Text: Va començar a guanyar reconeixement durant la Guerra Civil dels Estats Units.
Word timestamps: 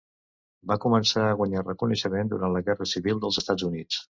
Va 0.71 0.77
començar 0.85 1.25
a 1.27 1.35
guanyar 1.41 1.63
reconeixement 1.67 2.33
durant 2.35 2.57
la 2.57 2.65
Guerra 2.71 2.91
Civil 2.97 3.25
dels 3.27 3.43
Estats 3.45 3.69
Units. 3.73 4.03